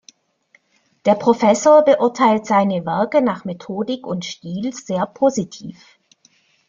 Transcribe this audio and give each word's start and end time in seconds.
Der 1.05 1.13
Professor 1.13 1.83
beurteilt 1.85 2.47
seine 2.47 2.87
Werke 2.87 3.21
nach 3.21 3.45
Methodik 3.45 4.07
und 4.07 4.25
Stil 4.25 4.73
sehr 4.73 5.05
positiv. 5.05 5.77